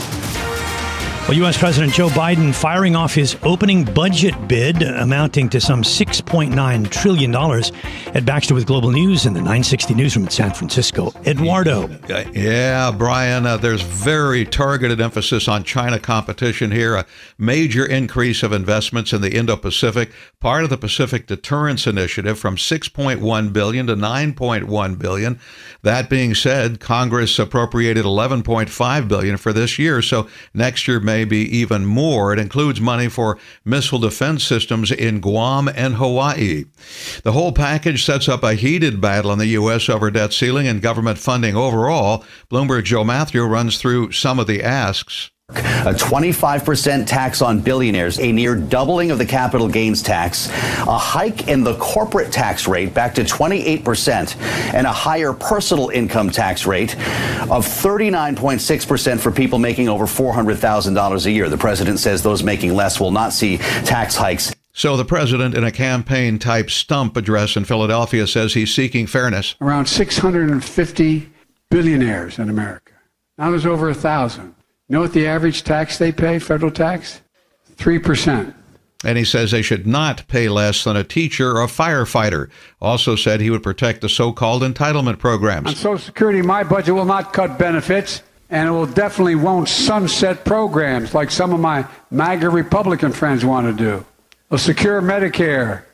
Well, 1.30 1.38
U.S. 1.38 1.56
President 1.56 1.92
Joe 1.92 2.08
Biden 2.08 2.52
firing 2.52 2.96
off 2.96 3.14
his 3.14 3.36
opening 3.44 3.84
budget 3.84 4.48
bid 4.48 4.82
amounting 4.82 5.48
to 5.50 5.60
some 5.60 5.82
$6.9 5.82 6.90
trillion. 6.90 7.36
Ed 8.16 8.26
Baxter 8.26 8.52
with 8.52 8.66
Global 8.66 8.90
News 8.90 9.26
in 9.26 9.34
the 9.34 9.38
960 9.38 9.94
Newsroom 9.94 10.24
in 10.24 10.30
San 10.32 10.52
Francisco. 10.52 11.12
Eduardo. 11.24 11.88
Yeah, 12.32 12.90
Brian, 12.90 13.46
uh, 13.46 13.58
there's 13.58 13.82
very 13.82 14.44
targeted 14.44 15.00
emphasis 15.00 15.46
on 15.46 15.62
China 15.62 16.00
competition 16.00 16.72
here, 16.72 16.96
a 16.96 17.06
major 17.38 17.86
increase 17.86 18.42
of 18.42 18.52
investments 18.52 19.12
in 19.12 19.20
the 19.20 19.32
Indo-Pacific, 19.32 20.10
part 20.40 20.64
of 20.64 20.70
the 20.70 20.76
Pacific 20.76 21.28
Deterrence 21.28 21.86
Initiative 21.86 22.40
from 22.40 22.56
6.1 22.56 23.52
billion 23.52 23.86
to 23.86 23.94
9.1 23.94 24.98
billion. 24.98 25.38
That 25.82 26.10
being 26.10 26.34
said, 26.34 26.80
Congress 26.80 27.38
appropriated 27.38 28.04
11.5 28.04 29.06
billion 29.06 29.36
for 29.36 29.52
this 29.52 29.78
year, 29.78 30.02
so 30.02 30.26
next 30.52 30.88
year 30.88 30.98
may 30.98 31.19
be 31.25 31.43
even 31.56 31.87
more. 31.87 32.32
It 32.32 32.38
includes 32.38 32.81
money 32.81 33.08
for 33.08 33.38
missile 33.64 33.99
defense 33.99 34.44
systems 34.44 34.90
in 34.90 35.21
Guam 35.21 35.68
and 35.68 35.94
Hawaii. 35.94 36.64
The 37.23 37.33
whole 37.33 37.52
package 37.52 38.04
sets 38.04 38.28
up 38.28 38.42
a 38.42 38.54
heated 38.54 39.00
battle 39.00 39.33
in 39.33 39.38
the 39.38 39.47
U.S. 39.47 39.88
over 39.88 40.11
debt 40.11 40.33
ceiling 40.33 40.66
and 40.66 40.83
government 40.83 41.18
funding 41.18 41.56
overall. 41.56 42.25
Bloomberg 42.50 42.85
Joe 42.85 43.04
Matthew 43.04 43.42
runs 43.44 43.78
through 43.78 44.12
some 44.12 44.38
of 44.38 44.47
the 44.47 44.62
asks. 44.62 45.30
A 45.57 45.95
25% 45.95 47.07
tax 47.07 47.42
on 47.42 47.61
billionaires, 47.61 48.19
a 48.19 48.33
near 48.33 48.54
doubling 48.54 49.11
of 49.11 49.19
the 49.19 49.26
capital 49.26 49.69
gains 49.69 50.02
tax, 50.02 50.49
a 50.49 50.99
hike 50.99 51.49
in 51.49 51.64
the 51.64 51.76
corporate 51.76 52.33
tax 52.33 52.69
rate 52.69 52.95
back 52.95 53.14
to 53.14 53.23
28%, 53.23 54.37
and 54.75 54.87
a 54.87 54.92
higher 54.92 55.33
personal 55.33 55.88
income 55.88 56.30
tax 56.30 56.66
rate 56.66 56.95
of 57.50 57.66
39.6% 57.66 59.21
for 59.21 59.30
people 59.30 59.59
making 59.59 59.88
over 59.88 60.07
$400,000 60.07 61.26
a 61.26 61.30
year. 61.30 61.49
The 61.49 61.59
president 61.59 61.99
says 61.99 62.23
those 62.23 62.42
making 62.42 62.75
less 62.75 63.00
will 63.00 63.11
not 63.11 63.33
see 63.33 63.59
tax 63.59 64.16
hikes. 64.16 64.54
So 64.73 64.97
the 64.97 65.04
president, 65.04 65.54
in 65.54 65.64
a 65.64 65.73
campaign 65.73 66.38
type 66.38 66.71
stump 66.71 67.16
address 67.16 67.57
in 67.57 67.64
Philadelphia, 67.64 68.26
says 68.26 68.54
he's 68.54 68.73
seeking 68.73 69.07
fairness. 69.07 69.57
Around 69.61 69.87
650 69.87 71.30
billionaires 71.71 72.38
in 72.38 72.49
America. 72.49 72.92
Now 73.37 73.50
there's 73.50 73.66
over 73.66 73.88
a 73.88 73.95
thousand. 73.95 74.54
Know 74.90 75.00
what 75.00 75.12
the 75.12 75.28
average 75.28 75.62
tax 75.62 75.99
they 75.99 76.11
pay, 76.11 76.40
federal 76.40 76.73
tax? 76.73 77.20
3%. 77.76 78.52
And 79.04 79.16
he 79.16 79.25
says 79.25 79.52
they 79.52 79.62
should 79.62 79.87
not 79.87 80.26
pay 80.26 80.49
less 80.49 80.82
than 80.82 80.97
a 80.97 81.04
teacher 81.04 81.52
or 81.52 81.62
a 81.62 81.68
firefighter. 81.68 82.50
Also 82.82 83.14
said 83.14 83.40
he 83.40 83.50
would 83.50 83.62
protect 83.62 84.00
the 84.00 84.09
so 84.09 84.32
called 84.32 84.62
entitlement 84.62 85.18
programs. 85.18 85.68
On. 85.68 85.75
Social 85.76 86.04
Security, 86.04 86.42
my 86.42 86.64
budget 86.64 86.94
will 86.94 87.04
not 87.04 87.32
cut 87.32 87.56
benefits, 87.56 88.23
and 88.50 88.68
it 88.68 88.73
will 88.73 88.85
definitely 88.85 89.37
won't 89.37 89.68
sunset 89.68 90.44
programs 90.44 91.14
like 91.14 91.30
some 91.30 91.54
of 91.54 91.61
my 91.61 91.87
MAGA 92.11 92.50
Republican 92.50 93.12
friends 93.12 93.44
want 93.44 93.68
to 93.68 93.73
do. 93.73 94.04
It'll 94.49 94.59
secure 94.59 95.00
Medicare 95.00 95.85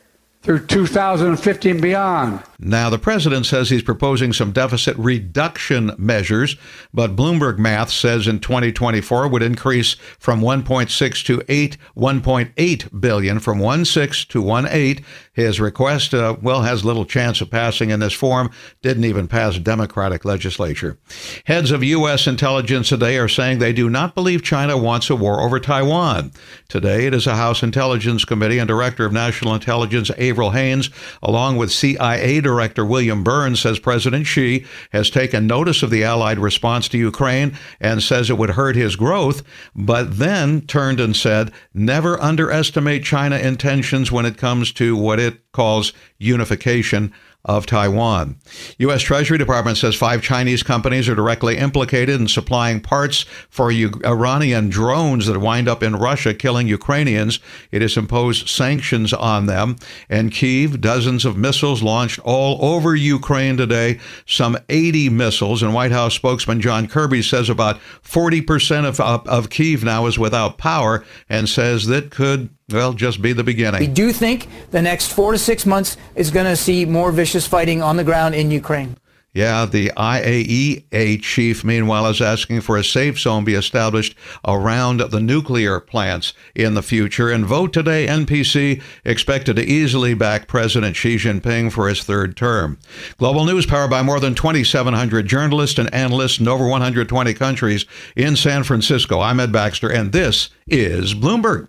through 0.41 0.67
2050 0.67 1.71
and 1.71 1.83
beyond. 1.83 2.43
Now, 2.59 2.89
the 2.89 2.99
president 2.99 3.47
says 3.47 3.69
he's 3.69 3.83
proposing 3.83 4.33
some 4.33 4.53
deficit 4.53 4.97
reduction 4.97 5.93
measures, 5.99 6.57
but 6.93 7.17
Bloomberg 7.17 7.59
math 7.59 7.91
says 7.91 8.27
in 8.27 8.41
2024 8.41 9.29
would 9.29 9.43
increase 9.43 9.95
from 10.19 10.41
1.6 10.41 11.25
to 11.27 11.43
8, 11.49 11.77
1.8 11.97 13.01
billion, 13.01 13.41
from 13.41 13.59
1.6 13.59 14.29
to 14.29 14.43
1.8. 14.43 15.05
His 15.33 15.61
request, 15.61 16.15
uh, 16.15 16.37
well, 16.41 16.63
has 16.63 16.85
little 16.85 17.05
chance 17.05 17.43
of 17.43 17.51
passing 17.51 17.91
in 17.91 18.01
this 18.01 18.15
form. 18.15 18.51
Didn't 18.81 19.05
even 19.05 19.29
pass 19.29 19.59
Democratic 19.59 20.25
legislature. 20.25 20.99
Heads 21.45 21.71
of 21.71 21.85
U.S. 21.85 22.27
intelligence 22.27 22.89
today 22.89 23.19
are 23.19 23.29
saying 23.29 23.59
they 23.59 23.75
do 23.75 23.91
not 23.91 24.15
believe 24.15 24.43
China 24.43 24.79
wants 24.79 25.11
a 25.11 25.17
war 25.17 25.43
over 25.43 25.61
Taiwan. 25.61 26.33
Today, 26.69 27.07
it 27.07 27.13
is 27.13 27.27
a 27.27 27.37
House 27.37 27.63
Intelligence 27.63 28.25
Committee 28.25 28.59
and 28.59 28.67
Director 28.67 29.05
of 29.05 29.13
National 29.13 29.55
Intelligence 29.55 30.11
Avril 30.17 30.53
Haines, 30.53 30.89
along 31.23 31.57
with 31.57 31.71
CIA 31.71 32.41
Director 32.47 32.85
William 32.85 33.25
Burns, 33.25 33.59
says 33.59 33.81
President 33.81 34.25
Xi 34.25 34.65
has 34.93 35.11
taken 35.11 35.49
notice 35.49 35.83
of 35.83 35.91
the 35.91 36.05
Allied 36.05 36.39
response 36.39 36.87
to 36.91 36.97
Ukraine 36.97 37.59
and 37.81 38.01
says 38.01 38.31
it 38.31 38.39
would 38.39 38.51
hurt 38.51 38.77
his 38.77 38.95
growth, 38.95 39.43
but 39.75 40.19
then 40.19 40.61
turned 40.61 41.01
and 41.01 41.17
said, 41.17 41.51
never 41.75 42.23
underestimate 42.23 43.03
China 43.03 43.37
intentions 43.37 44.13
when 44.13 44.25
it 44.25 44.37
comes 44.37 44.73
to 44.75 44.97
what 44.97 45.19
it 45.19 45.51
calls 45.51 45.93
unification 46.19 47.13
of 47.47 47.65
Taiwan. 47.65 48.37
U.S. 48.79 49.03
Treasury 49.03 49.39
Department 49.39 49.79
says 49.79 49.95
five 49.95 50.21
Chinese 50.21 50.63
companies 50.65 51.09
are 51.09 51.15
directly 51.15 51.57
implicated 51.57 52.21
in 52.21 52.29
supplying 52.29 52.81
parts 52.81 53.25
for 53.49 53.71
U- 53.71 54.01
Iranian 54.05 54.69
drones 54.69 55.27
that 55.27 55.39
wind 55.39 55.69
up 55.69 55.83
in 55.83 55.95
Russia 55.97 56.35
killing 56.35 56.67
Ukrainians. 56.67 57.39
It 57.71 57.83
has 57.83 57.97
imposed 57.97 58.49
sanctions 58.49 59.13
on 59.13 59.47
them. 59.47 59.77
And 60.11 60.33
Kiev, 60.33 60.81
dozens 60.81 61.25
of 61.25 61.37
missiles 61.37 61.83
launched 61.83 62.19
all 62.25 62.59
over 62.61 62.97
Ukraine 62.97 63.57
today, 63.57 64.01
some 64.27 64.59
80 64.69 65.09
missiles. 65.11 65.63
And 65.63 65.73
White 65.73 65.93
House 65.93 66.15
spokesman 66.15 66.61
John 66.61 66.89
Kirby 66.89 67.23
says 67.23 67.49
about 67.49 67.81
40% 68.03 68.85
of, 68.85 69.01
of, 69.01 69.27
of 69.29 69.51
Kiev 69.51 69.85
now 69.85 70.07
is 70.07 70.19
without 70.19 70.59
power 70.59 71.05
and 71.29 71.49
says 71.49 71.87
that 71.87 72.11
could 72.11 72.51
well, 72.71 72.93
just 72.93 73.23
be 73.23 73.33
the 73.33 73.45
beginning. 73.45 73.81
We 73.81 73.87
do 73.87 74.13
think 74.13 74.49
the 74.71 74.83
next 74.83 75.13
four 75.13 75.33
to 75.33 75.39
six 75.39 75.65
months 75.67 75.97
is 76.15 76.31
going 76.31 76.47
to 76.47 76.57
see 76.57 76.85
more 76.85 77.13
vicious 77.13 77.47
fighting 77.47 77.83
on 77.83 77.97
the 77.97 78.05
ground 78.05 78.35
in 78.35 78.51
Ukraine. 78.51 78.97
Yeah, 79.37 79.67
the 79.67 79.93
IAEA 79.99 81.21
chief, 81.21 81.63
meanwhile, 81.63 82.07
is 82.07 82.23
asking 82.23 82.63
for 82.63 82.79
a 82.79 82.83
safe 82.83 83.19
zone 83.19 83.45
be 83.45 83.53
established 83.53 84.17
around 84.49 85.01
the 85.01 85.21
nuclear 85.21 85.79
plants 85.79 86.33
in 86.55 86.73
the 86.73 86.83
future. 86.83 87.29
And 87.31 87.45
vote 87.45 87.75
today, 87.75 88.07
NPC 88.07 88.83
expected 89.05 89.57
to 89.57 89.63
easily 89.63 90.15
back 90.15 90.49
President 90.49 90.97
Xi 90.97 91.17
Jinping 91.17 91.71
for 91.71 91.87
his 91.87 92.03
third 92.03 92.35
term. 92.35 92.79
Global 93.19 93.45
News 93.45 93.67
powered 93.67 93.91
by 93.91 94.01
more 94.01 94.21
than 94.21 94.35
2,700 94.35 95.27
journalists 95.27 95.79
and 95.79 95.93
analysts 95.93 96.41
in 96.41 96.49
over 96.49 96.67
120 96.67 97.35
countries 97.35 97.85
in 98.17 98.37
San 98.37 98.65
Francisco. 98.65 99.21
I'm 99.21 99.39
Ed 99.39 99.53
Baxter, 99.53 99.91
and 99.91 100.13
this 100.13 100.49
is 100.67 101.13
Bloomberg. 101.13 101.69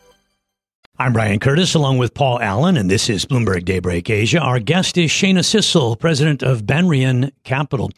I'm 1.01 1.13
Brian 1.13 1.39
Curtis 1.39 1.73
along 1.73 1.97
with 1.97 2.13
Paul 2.13 2.39
Allen, 2.39 2.77
and 2.77 2.87
this 2.87 3.09
is 3.09 3.25
Bloomberg 3.25 3.65
Daybreak 3.65 4.07
Asia. 4.07 4.37
Our 4.37 4.59
guest 4.59 4.99
is 4.99 5.09
Shana 5.09 5.39
Sissel, 5.39 5.95
president 5.95 6.43
of 6.43 6.61
Banrion 6.61 7.31
Capital. 7.43 7.89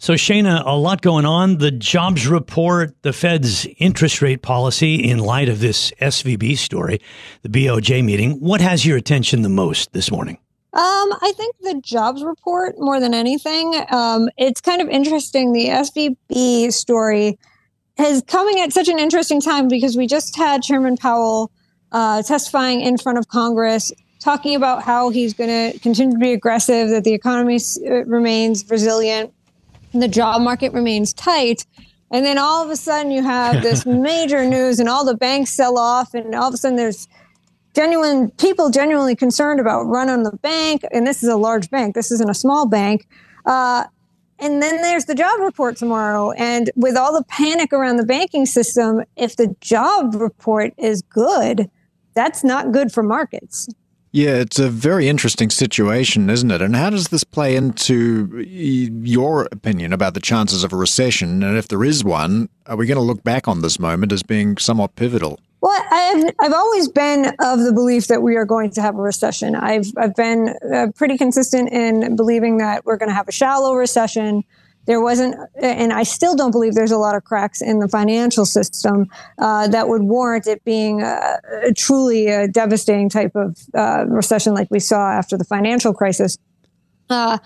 So, 0.00 0.14
Shana, 0.14 0.66
a 0.66 0.76
lot 0.76 1.00
going 1.00 1.24
on. 1.24 1.58
The 1.58 1.70
jobs 1.70 2.26
report, 2.26 3.00
the 3.02 3.12
Fed's 3.12 3.68
interest 3.78 4.20
rate 4.20 4.42
policy 4.42 4.96
in 4.96 5.20
light 5.20 5.48
of 5.48 5.60
this 5.60 5.92
SVB 6.00 6.58
story, 6.58 7.00
the 7.42 7.48
BOJ 7.48 8.04
meeting. 8.04 8.32
What 8.40 8.60
has 8.60 8.84
your 8.84 8.96
attention 8.96 9.42
the 9.42 9.48
most 9.48 9.92
this 9.92 10.10
morning? 10.10 10.38
Um, 10.72 10.82
I 10.82 11.32
think 11.36 11.54
the 11.60 11.80
jobs 11.80 12.24
report 12.24 12.74
more 12.78 12.98
than 12.98 13.14
anything. 13.14 13.80
Um, 13.92 14.30
it's 14.36 14.60
kind 14.60 14.82
of 14.82 14.88
interesting. 14.88 15.52
The 15.52 15.66
SVB 15.66 16.72
story 16.72 17.38
is 18.00 18.20
coming 18.26 18.58
at 18.58 18.72
such 18.72 18.88
an 18.88 18.98
interesting 18.98 19.40
time 19.40 19.68
because 19.68 19.96
we 19.96 20.08
just 20.08 20.36
had 20.36 20.64
Chairman 20.64 20.96
Powell 20.96 21.52
uh, 21.92 22.22
testifying 22.22 22.80
in 22.80 22.98
front 22.98 23.18
of 23.18 23.28
Congress, 23.28 23.92
talking 24.20 24.54
about 24.54 24.82
how 24.82 25.10
he's 25.10 25.34
going 25.34 25.72
to 25.72 25.78
continue 25.80 26.12
to 26.12 26.18
be 26.18 26.32
aggressive, 26.32 26.90
that 26.90 27.04
the 27.04 27.14
economy 27.14 27.58
uh, 27.86 28.04
remains 28.04 28.68
resilient, 28.70 29.32
and 29.92 30.02
the 30.02 30.08
job 30.08 30.42
market 30.42 30.72
remains 30.72 31.12
tight. 31.12 31.64
And 32.10 32.24
then 32.24 32.38
all 32.38 32.64
of 32.64 32.70
a 32.70 32.76
sudden, 32.76 33.12
you 33.12 33.22
have 33.22 33.62
this 33.62 33.86
major 33.86 34.44
news, 34.44 34.80
and 34.80 34.88
all 34.88 35.04
the 35.04 35.16
banks 35.16 35.50
sell 35.50 35.78
off, 35.78 36.14
and 36.14 36.34
all 36.34 36.48
of 36.48 36.54
a 36.54 36.56
sudden, 36.56 36.76
there's 36.76 37.08
genuine 37.74 38.30
people 38.32 38.70
genuinely 38.70 39.14
concerned 39.14 39.60
about 39.60 39.84
run 39.84 40.08
on 40.08 40.24
the 40.24 40.36
bank. 40.38 40.82
And 40.90 41.06
this 41.06 41.22
is 41.22 41.28
a 41.28 41.36
large 41.36 41.70
bank. 41.70 41.94
This 41.94 42.10
isn't 42.10 42.28
a 42.28 42.34
small 42.34 42.66
bank. 42.66 43.06
Uh, 43.46 43.84
and 44.40 44.62
then 44.62 44.82
there's 44.82 45.06
the 45.06 45.14
job 45.14 45.40
report 45.40 45.76
tomorrow. 45.76 46.32
And 46.32 46.70
with 46.76 46.96
all 46.96 47.12
the 47.12 47.24
panic 47.24 47.72
around 47.72 47.96
the 47.96 48.04
banking 48.04 48.46
system, 48.46 49.02
if 49.16 49.36
the 49.36 49.54
job 49.60 50.14
report 50.14 50.74
is 50.76 51.02
good, 51.02 51.70
that's 52.18 52.42
not 52.42 52.72
good 52.72 52.90
for 52.90 53.04
markets. 53.04 53.68
Yeah, 54.10 54.36
it's 54.36 54.58
a 54.58 54.68
very 54.68 55.08
interesting 55.08 55.50
situation, 55.50 56.28
isn't 56.30 56.50
it? 56.50 56.60
And 56.60 56.74
how 56.74 56.90
does 56.90 57.08
this 57.08 57.22
play 57.22 57.54
into 57.54 58.40
your 58.40 59.46
opinion 59.52 59.92
about 59.92 60.14
the 60.14 60.20
chances 60.20 60.64
of 60.64 60.72
a 60.72 60.76
recession? 60.76 61.42
And 61.42 61.56
if 61.56 61.68
there 61.68 61.84
is 61.84 62.02
one, 62.02 62.48
are 62.66 62.76
we 62.76 62.86
going 62.86 62.96
to 62.96 63.02
look 63.02 63.22
back 63.22 63.46
on 63.46 63.60
this 63.60 63.78
moment 63.78 64.12
as 64.12 64.22
being 64.22 64.56
somewhat 64.56 64.96
pivotal? 64.96 65.38
Well, 65.60 65.80
I've 65.90 66.34
I've 66.40 66.52
always 66.52 66.88
been 66.88 67.26
of 67.40 67.60
the 67.60 67.72
belief 67.72 68.06
that 68.06 68.22
we 68.22 68.36
are 68.36 68.44
going 68.44 68.70
to 68.70 68.80
have 68.80 68.96
a 68.96 69.02
recession. 69.02 69.54
I've 69.54 69.92
I've 69.96 70.14
been 70.14 70.54
uh, 70.72 70.86
pretty 70.94 71.18
consistent 71.18 71.70
in 71.72 72.16
believing 72.16 72.58
that 72.58 72.84
we're 72.84 72.96
going 72.96 73.10
to 73.10 73.14
have 73.14 73.28
a 73.28 73.32
shallow 73.32 73.74
recession 73.74 74.42
there 74.88 75.02
wasn't, 75.02 75.36
and 75.60 75.92
I 75.92 76.02
still 76.02 76.34
don't 76.34 76.50
believe 76.50 76.74
there's 76.74 76.90
a 76.90 76.96
lot 76.96 77.14
of 77.14 77.22
cracks 77.22 77.60
in 77.60 77.78
the 77.78 77.88
financial 77.88 78.46
system 78.46 79.06
uh, 79.36 79.68
that 79.68 79.86
would 79.86 80.04
warrant 80.04 80.46
it 80.46 80.64
being 80.64 81.02
a, 81.02 81.38
a 81.62 81.74
truly 81.74 82.28
a 82.28 82.48
devastating 82.48 83.10
type 83.10 83.36
of 83.36 83.58
uh, 83.74 84.06
recession 84.08 84.54
like 84.54 84.68
we 84.70 84.80
saw 84.80 85.10
after 85.10 85.36
the 85.36 85.44
financial 85.44 85.92
crisis. 85.92 86.38
Uh, 87.10 87.36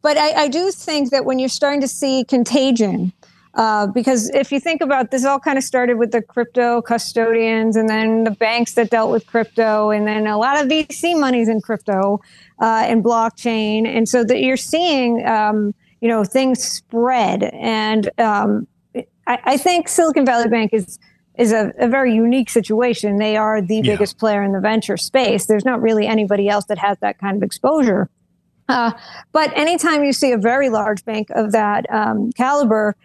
but 0.00 0.16
I, 0.16 0.44
I, 0.44 0.48
do 0.48 0.70
think 0.70 1.10
that 1.10 1.24
when 1.24 1.40
you're 1.40 1.48
starting 1.48 1.80
to 1.80 1.88
see 1.88 2.24
contagion, 2.24 3.12
uh, 3.54 3.88
because 3.88 4.30
if 4.30 4.52
you 4.52 4.60
think 4.60 4.80
about 4.80 5.10
this, 5.10 5.24
all 5.24 5.40
kind 5.40 5.58
of 5.58 5.64
started 5.64 5.98
with 5.98 6.12
the 6.12 6.22
crypto 6.22 6.82
custodians 6.82 7.74
and 7.74 7.88
then 7.88 8.22
the 8.22 8.30
banks 8.30 8.74
that 8.74 8.90
dealt 8.90 9.10
with 9.10 9.26
crypto, 9.26 9.90
and 9.90 10.06
then 10.06 10.28
a 10.28 10.38
lot 10.38 10.60
of 10.60 10.70
VC 10.70 11.18
monies 11.18 11.48
in 11.48 11.60
crypto 11.60 12.20
uh, 12.60 12.84
and 12.86 13.02
blockchain. 13.02 13.88
And 13.88 14.08
so 14.08 14.22
that 14.22 14.40
you're 14.40 14.56
seeing 14.56 15.26
um, 15.26 15.74
you 16.02 16.08
know 16.08 16.24
things 16.24 16.62
spread. 16.62 17.44
And 17.44 18.10
um, 18.20 18.66
I, 19.26 19.38
I, 19.44 19.56
think 19.56 19.88
silicon 19.88 20.26
valley 20.26 20.48
bank 20.48 20.74
is 20.74 20.98
is 21.38 21.52
a, 21.52 21.72
a 21.78 21.88
very 21.88 22.14
unique 22.14 22.50
situation. 22.50 23.16
They 23.16 23.36
are 23.36 23.62
the 23.62 23.76
yeah. 23.76 23.92
biggest 23.94 24.18
player 24.18 24.42
in 24.42 24.52
the 24.52 24.60
venture 24.60 24.96
space. 24.96 25.46
There's 25.46 25.64
not 25.64 25.80
really 25.80 26.06
anybody 26.06 26.48
else 26.48 26.66
that 26.66 26.76
has 26.78 26.98
that 26.98 27.18
kind 27.18 27.36
of 27.36 27.42
exposure. 27.42 28.10
Uh, 28.68 28.92
but 29.32 29.56
anytime 29.56 30.04
you 30.04 30.12
see 30.12 30.32
a 30.32 30.38
very 30.38 30.68
large 30.68 31.04
bank 31.04 31.30
of 31.30 31.52
that 31.52 31.86
um, 31.90 32.32
caliber 32.32 32.96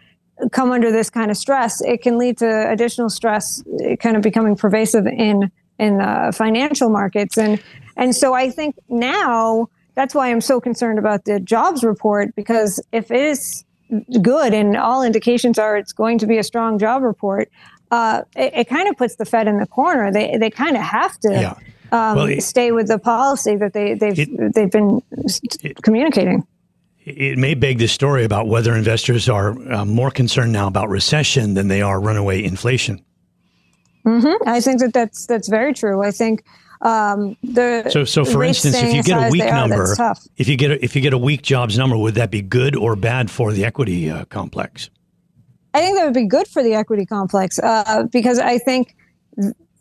come 0.52 0.70
under 0.70 0.92
this 0.92 1.10
kind 1.10 1.32
of 1.32 1.36
stress 1.36 1.80
it 1.80 2.00
can 2.00 2.16
lead 2.16 2.38
to 2.38 2.70
additional 2.70 3.10
stress 3.10 3.60
kind 3.98 4.16
of 4.16 4.22
becoming 4.22 4.54
pervasive 4.54 5.06
in 5.06 5.50
in 5.78 6.00
uh, 6.00 6.30
financial 6.32 6.90
markets. 6.90 7.36
And 7.38 7.62
and 7.96 8.14
so 8.14 8.32
i 8.32 8.48
think 8.48 8.76
now 8.88 9.68
that's 9.98 10.14
why 10.14 10.30
I'm 10.30 10.40
so 10.40 10.60
concerned 10.60 10.96
about 11.00 11.24
the 11.24 11.40
jobs 11.40 11.82
report 11.82 12.32
because 12.36 12.80
if 12.92 13.10
it 13.10 13.20
is 13.20 13.64
good 14.22 14.54
and 14.54 14.76
all 14.76 15.02
indications 15.02 15.58
are 15.58 15.76
it's 15.76 15.92
going 15.92 16.18
to 16.18 16.26
be 16.28 16.38
a 16.38 16.44
strong 16.44 16.78
job 16.78 17.02
report, 17.02 17.50
uh, 17.90 18.22
it, 18.36 18.52
it 18.54 18.68
kind 18.68 18.88
of 18.88 18.96
puts 18.96 19.16
the 19.16 19.24
Fed 19.24 19.48
in 19.48 19.58
the 19.58 19.66
corner. 19.66 20.12
They 20.12 20.36
they 20.36 20.50
kind 20.50 20.76
of 20.76 20.82
have 20.82 21.18
to 21.18 21.32
yeah. 21.32 21.54
um, 21.90 22.16
well, 22.16 22.26
it, 22.26 22.42
stay 22.42 22.70
with 22.70 22.86
the 22.86 23.00
policy 23.00 23.56
that 23.56 23.72
they 23.72 23.94
they've 23.94 24.16
it, 24.16 24.54
they've 24.54 24.70
been 24.70 25.02
communicating 25.82 26.46
it 27.04 27.36
may 27.36 27.54
beg 27.54 27.78
the 27.78 27.88
story 27.88 28.22
about 28.22 28.46
whether 28.46 28.76
investors 28.76 29.28
are 29.28 29.50
uh, 29.72 29.84
more 29.84 30.12
concerned 30.12 30.52
now 30.52 30.68
about 30.68 30.90
recession 30.90 31.54
than 31.54 31.66
they 31.66 31.82
are 31.82 31.98
runaway 31.98 32.44
inflation. 32.44 33.02
Mm-hmm. 34.06 34.48
I 34.48 34.60
think 34.60 34.78
that 34.78 34.92
that's 34.92 35.26
that's 35.26 35.48
very 35.48 35.74
true. 35.74 36.04
I 36.04 36.12
think 36.12 36.44
um, 36.80 37.36
the 37.42 37.88
so 37.90 38.04
so 38.04 38.24
for 38.24 38.44
instance, 38.44 38.76
if 38.76 38.94
you 38.94 39.02
get 39.02 39.28
a 39.28 39.30
weak 39.30 39.44
number, 39.44 39.94
if 40.36 40.48
you 40.48 40.56
get 40.56 40.70
a, 40.70 40.84
if 40.84 40.94
you 40.94 41.02
get 41.02 41.12
a 41.12 41.18
weak 41.18 41.42
jobs 41.42 41.76
number, 41.76 41.96
would 41.96 42.14
that 42.14 42.30
be 42.30 42.42
good 42.42 42.76
or 42.76 42.94
bad 42.94 43.30
for 43.30 43.52
the 43.52 43.64
equity 43.64 44.10
uh, 44.10 44.24
complex? 44.26 44.90
I 45.74 45.80
think 45.80 45.96
that 45.98 46.04
would 46.04 46.14
be 46.14 46.26
good 46.26 46.46
for 46.46 46.62
the 46.62 46.74
equity 46.74 47.04
complex 47.04 47.58
uh, 47.58 48.04
because 48.10 48.38
I 48.38 48.58
think 48.58 48.94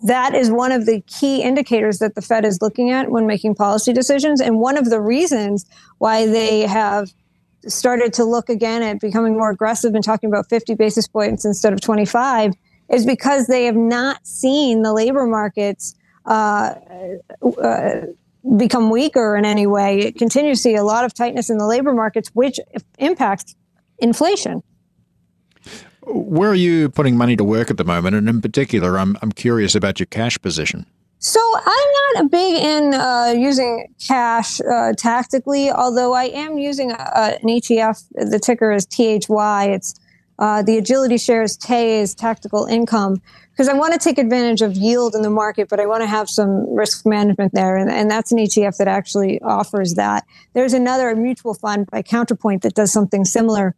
that 0.03 0.35
is 0.35 0.51
one 0.51 0.71
of 0.71 0.85
the 0.85 1.01
key 1.01 1.41
indicators 1.41 1.99
that 1.99 2.15
the 2.15 2.21
Fed 2.21 2.45
is 2.45 2.61
looking 2.61 2.91
at 2.91 3.09
when 3.09 3.27
making 3.27 3.55
policy 3.55 3.93
decisions, 3.93 4.41
and 4.41 4.59
one 4.59 4.77
of 4.77 4.89
the 4.89 4.99
reasons 4.99 5.65
why 5.99 6.25
they 6.25 6.61
have 6.61 7.13
started 7.67 8.13
to 8.13 8.23
look 8.23 8.49
again 8.49 8.81
at 8.81 8.99
becoming 8.99 9.33
more 9.33 9.49
aggressive 9.49 9.93
and 9.93 10.03
talking 10.03 10.29
about 10.29 10.47
50 10.49 10.75
basis 10.75 11.07
points 11.07 11.45
instead 11.45 11.73
of 11.73 11.81
25 11.81 12.53
is 12.89 13.05
because 13.05 13.47
they 13.47 13.65
have 13.65 13.75
not 13.75 14.25
seen 14.25 14.83
the 14.83 14.93
labor 14.93 15.25
markets 15.25 15.95
uh, 16.27 16.75
uh, 17.61 18.01
become 18.57 18.89
weaker 18.89 19.35
in 19.35 19.45
any 19.45 19.65
way. 19.65 19.99
It 19.99 20.17
continues 20.17 20.59
to 20.59 20.63
see 20.63 20.75
a 20.75 20.83
lot 20.83 21.05
of 21.05 21.13
tightness 21.13 21.49
in 21.49 21.57
the 21.57 21.65
labor 21.65 21.93
markets, 21.93 22.29
which 22.33 22.59
impacts 22.99 23.55
inflation. 23.99 24.61
Where 26.03 26.49
are 26.49 26.55
you 26.55 26.89
putting 26.89 27.17
money 27.17 27.35
to 27.35 27.43
work 27.43 27.69
at 27.69 27.77
the 27.77 27.83
moment? 27.83 28.15
And 28.15 28.29
in 28.29 28.41
particular, 28.41 28.97
I'm, 28.97 29.17
I'm 29.21 29.31
curious 29.31 29.75
about 29.75 29.99
your 29.99 30.07
cash 30.07 30.39
position. 30.41 30.85
So 31.19 31.39
I'm 31.55 32.23
not 32.23 32.31
big 32.31 32.61
in 32.61 32.93
uh, 32.93 33.33
using 33.35 33.87
cash 34.07 34.61
uh, 34.61 34.93
tactically, 34.97 35.71
although 35.71 36.13
I 36.13 36.25
am 36.25 36.57
using 36.57 36.91
a, 36.91 36.95
a, 36.95 37.39
an 37.41 37.47
ETF. 37.47 38.03
The 38.13 38.39
ticker 38.39 38.71
is 38.71 38.85
THY. 38.85 39.65
It's 39.71 39.95
uh, 40.39 40.61
the 40.61 40.77
agility 40.77 41.17
shares 41.17 41.57
TAY 41.57 41.99
is 41.99 42.13
tactical 42.13 42.65
income 42.65 43.21
because 43.57 43.69
I 43.69 43.73
want 43.73 43.93
to 43.93 43.99
take 43.99 44.19
advantage 44.19 44.61
of 44.61 44.75
yield 44.75 45.15
in 45.15 45.23
the 45.23 45.31
market, 45.31 45.67
but 45.67 45.79
I 45.79 45.87
want 45.87 46.03
to 46.03 46.07
have 46.07 46.29
some 46.29 46.71
risk 46.71 47.07
management 47.07 47.53
there. 47.53 47.75
And, 47.75 47.89
and 47.89 48.09
that's 48.09 48.31
an 48.31 48.37
ETF 48.37 48.77
that 48.77 48.87
actually 48.87 49.41
offers 49.41 49.95
that. 49.95 50.25
There's 50.53 50.73
another 50.73 51.15
mutual 51.15 51.55
fund 51.55 51.87
by 51.87 52.03
Counterpoint 52.03 52.61
that 52.61 52.75
does 52.75 52.93
something 52.93 53.25
similar 53.25 53.75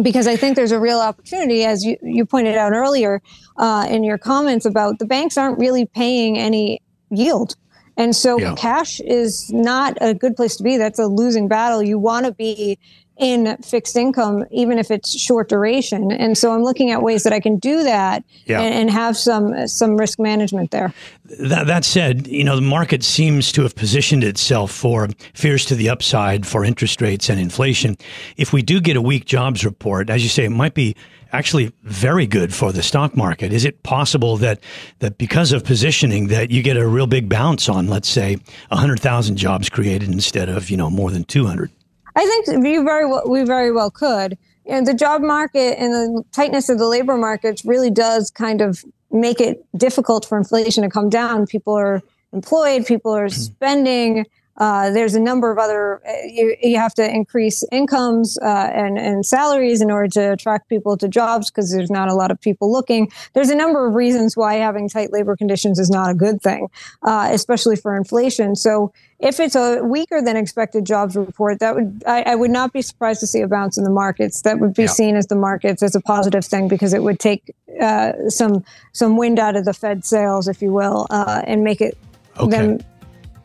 because 0.00 0.26
I 0.26 0.36
think 0.36 0.56
there's 0.56 0.72
a 0.72 0.80
real 0.80 0.98
opportunity, 0.98 1.62
as 1.62 1.84
you, 1.84 1.98
you 2.00 2.24
pointed 2.24 2.56
out 2.56 2.72
earlier 2.72 3.20
uh, 3.58 3.86
in 3.86 4.02
your 4.02 4.16
comments 4.16 4.64
about 4.64 4.98
the 4.98 5.04
banks 5.04 5.36
aren't 5.36 5.58
really 5.58 5.84
paying 5.84 6.38
any 6.38 6.80
yield. 7.10 7.54
And 7.98 8.16
so 8.16 8.38
yeah. 8.38 8.54
cash 8.54 8.98
is 9.00 9.52
not 9.52 9.98
a 10.00 10.14
good 10.14 10.36
place 10.36 10.56
to 10.56 10.62
be. 10.62 10.78
That's 10.78 10.98
a 10.98 11.06
losing 11.06 11.48
battle. 11.48 11.82
You 11.82 11.98
want 11.98 12.24
to 12.24 12.32
be 12.32 12.78
in 13.22 13.56
fixed 13.58 13.96
income, 13.96 14.44
even 14.50 14.78
if 14.78 14.90
it's 14.90 15.18
short 15.18 15.48
duration. 15.48 16.10
And 16.12 16.36
so 16.36 16.52
I'm 16.52 16.62
looking 16.62 16.90
at 16.90 17.02
ways 17.02 17.22
that 17.22 17.32
I 17.32 17.40
can 17.40 17.58
do 17.58 17.82
that 17.84 18.24
yeah. 18.46 18.60
and, 18.60 18.74
and, 18.74 18.90
have 18.90 19.16
some 19.16 19.66
some 19.68 19.96
risk 19.96 20.18
management 20.18 20.70
there. 20.70 20.92
That, 21.38 21.66
that 21.66 21.84
said, 21.84 22.26
you 22.26 22.44
know 22.44 22.56
the 22.56 22.62
market 22.62 23.02
seems 23.02 23.52
to 23.52 23.62
have 23.62 23.74
positioned 23.74 24.24
itself 24.24 24.70
for 24.70 25.08
fears 25.34 25.64
to 25.66 25.74
the 25.74 25.88
upside 25.88 26.46
for 26.46 26.64
interest 26.64 27.00
rates 27.00 27.30
and 27.30 27.40
inflation. 27.40 27.96
If 28.36 28.52
we 28.52 28.62
do 28.62 28.80
get 28.80 28.96
a 28.96 29.02
weak 29.02 29.24
jobs 29.24 29.64
report, 29.64 30.10
as 30.10 30.22
you 30.22 30.28
say, 30.28 30.44
it 30.44 30.50
might 30.50 30.74
be 30.74 30.96
actually 31.32 31.72
very 31.82 32.26
good 32.26 32.54
for 32.54 32.72
the 32.72 32.82
stock 32.82 33.16
market. 33.16 33.52
Is 33.52 33.64
it 33.64 33.82
possible 33.82 34.36
that 34.38 34.60
that 34.98 35.18
because 35.18 35.52
of 35.52 35.64
positioning 35.64 36.28
that 36.28 36.50
you 36.50 36.62
get 36.62 36.76
a 36.76 36.86
real 36.86 37.06
big 37.06 37.28
bounce 37.28 37.68
on, 37.68 37.88
let's 37.88 38.08
say, 38.08 38.36
100,000 38.68 39.36
jobs 39.36 39.68
created 39.68 40.10
instead 40.10 40.48
of, 40.48 40.70
you 40.70 40.76
know, 40.76 40.90
more 40.90 41.10
than 41.10 41.24
200? 41.24 41.70
I 42.16 42.26
think 42.26 42.62
we 42.62 42.76
very 42.78 43.06
well, 43.06 43.22
we 43.26 43.42
very 43.44 43.72
well 43.72 43.90
could. 43.90 44.38
And 44.66 44.86
the 44.86 44.94
job 44.94 45.22
market 45.22 45.78
and 45.80 45.92
the 45.92 46.24
tightness 46.32 46.68
of 46.68 46.78
the 46.78 46.86
labor 46.86 47.16
markets 47.16 47.64
really 47.64 47.90
does 47.90 48.30
kind 48.30 48.60
of 48.60 48.84
make 49.10 49.40
it 49.40 49.64
difficult 49.76 50.24
for 50.24 50.38
inflation 50.38 50.82
to 50.82 50.90
come 50.90 51.08
down. 51.08 51.46
People 51.46 51.74
are 51.74 52.02
employed, 52.32 52.86
people 52.86 53.14
are 53.14 53.28
hmm. 53.28 53.34
spending. 53.34 54.26
Uh, 54.58 54.90
there's 54.90 55.14
a 55.14 55.20
number 55.20 55.50
of 55.50 55.58
other, 55.58 56.00
uh, 56.06 56.12
you, 56.26 56.54
you 56.62 56.76
have 56.76 56.92
to 56.94 57.08
increase 57.08 57.64
incomes 57.72 58.38
uh, 58.42 58.70
and, 58.74 58.98
and 58.98 59.24
salaries 59.24 59.80
in 59.80 59.90
order 59.90 60.08
to 60.08 60.32
attract 60.32 60.68
people 60.68 60.96
to 60.96 61.08
jobs 61.08 61.50
because 61.50 61.72
there's 61.72 61.90
not 61.90 62.08
a 62.08 62.14
lot 62.14 62.30
of 62.30 62.40
people 62.40 62.70
looking. 62.70 63.10
There's 63.32 63.50
a 63.50 63.54
number 63.54 63.86
of 63.86 63.94
reasons 63.94 64.36
why 64.36 64.54
having 64.54 64.88
tight 64.88 65.12
labor 65.12 65.36
conditions 65.36 65.78
is 65.78 65.88
not 65.88 66.10
a 66.10 66.14
good 66.14 66.42
thing, 66.42 66.68
uh, 67.02 67.28
especially 67.32 67.76
for 67.76 67.96
inflation. 67.96 68.54
So 68.54 68.92
if 69.20 69.40
it's 69.40 69.54
a 69.54 69.80
weaker 69.82 70.20
than 70.20 70.36
expected 70.36 70.84
jobs 70.84 71.16
report, 71.16 71.60
that 71.60 71.74
would 71.74 72.02
I, 72.06 72.22
I, 72.22 72.34
would 72.34 72.50
not 72.50 72.72
be 72.72 72.82
surprised 72.82 73.20
to 73.20 73.26
see 73.26 73.40
a 73.40 73.46
bounce 73.46 73.78
in 73.78 73.84
the 73.84 73.90
markets. 73.90 74.42
That 74.42 74.58
would 74.58 74.74
be 74.74 74.82
yeah. 74.82 74.88
seen 74.88 75.16
as 75.16 75.28
the 75.28 75.36
markets 75.36 75.82
as 75.82 75.94
a 75.94 76.00
positive 76.00 76.44
thing 76.44 76.66
because 76.66 76.92
it 76.92 77.04
would 77.04 77.20
take 77.20 77.54
uh, 77.80 78.28
some 78.28 78.64
some 78.92 79.16
wind 79.16 79.38
out 79.38 79.54
of 79.54 79.64
the 79.64 79.72
Fed 79.72 80.04
sails, 80.04 80.48
if 80.48 80.60
you 80.60 80.72
will, 80.72 81.06
uh, 81.10 81.42
and 81.46 81.62
make 81.62 81.80
it 81.80 81.96
okay. 82.38 82.50
them 82.50 82.80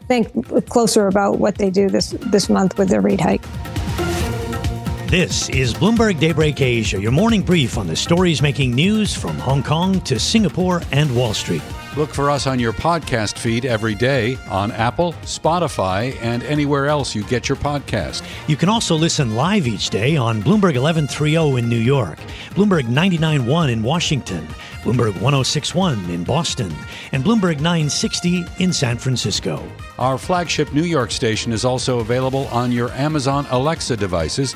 think 0.07 0.69
closer 0.69 1.07
about 1.07 1.39
what 1.39 1.57
they 1.57 1.69
do 1.69 1.89
this 1.89 2.11
this 2.27 2.49
month 2.49 2.77
with 2.77 2.89
their 2.89 3.01
rate 3.01 3.21
hike. 3.21 3.43
This 5.07 5.47
is 5.49 5.73
Bloomberg 5.73 6.19
Daybreak 6.19 6.59
Asia, 6.59 6.99
your 6.99 7.13
morning 7.13 7.41
brief 7.41 7.77
on 7.77 7.87
the 7.87 7.95
stories 7.95 8.41
making 8.41 8.75
news 8.75 9.15
from 9.15 9.37
Hong 9.39 9.63
Kong 9.63 10.01
to 10.01 10.19
Singapore 10.19 10.81
and 10.91 11.15
Wall 11.15 11.33
Street. 11.33 11.61
Look 11.97 12.13
for 12.13 12.29
us 12.29 12.45
on 12.45 12.59
your 12.59 12.73
podcast 12.73 13.39
feed 13.39 13.65
every 13.65 13.95
day 13.95 14.37
on 14.51 14.71
Apple, 14.71 15.13
Spotify, 15.23 16.15
and 16.21 16.43
anywhere 16.43 16.85
else 16.85 17.15
you 17.15 17.23
get 17.23 17.49
your 17.49 17.55
podcast. 17.55 18.23
You 18.47 18.55
can 18.55 18.69
also 18.69 18.95
listen 18.95 19.35
live 19.35 19.65
each 19.65 19.89
day 19.89 20.15
on 20.15 20.43
Bloomberg 20.43 20.79
1130 20.79 21.57
in 21.57 21.67
New 21.67 21.75
York, 21.75 22.19
Bloomberg 22.51 22.83
99.1 22.83 23.71
in 23.71 23.81
Washington, 23.81 24.45
Bloomberg 24.83 25.19
1061 25.19 26.11
in 26.11 26.23
Boston, 26.23 26.71
and 27.13 27.23
Bloomberg 27.23 27.61
960 27.61 28.45
in 28.59 28.71
San 28.71 28.99
Francisco. 28.99 29.67
Our 29.97 30.19
flagship 30.19 30.71
New 30.73 30.83
York 30.83 31.09
station 31.09 31.51
is 31.51 31.65
also 31.65 31.97
available 31.97 32.45
on 32.49 32.71
your 32.71 32.91
Amazon 32.91 33.47
Alexa 33.49 33.97
devices. 33.97 34.55